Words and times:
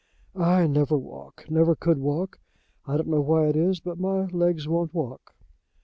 "I 0.35 0.65
never 0.65 0.97
walk, 0.97 1.45
never 1.47 1.75
could 1.75 1.99
walk. 1.99 2.39
I 2.87 2.97
don't 2.97 3.07
know 3.09 3.21
why 3.21 3.49
it 3.49 3.55
is, 3.55 3.79
but 3.79 3.99
my 3.99 4.25
legs 4.25 4.67
won't 4.67 4.95
walk." 4.95 5.35